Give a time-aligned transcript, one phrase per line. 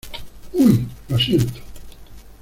[0.53, 0.87] ¡uy!
[1.09, 1.59] lo siento.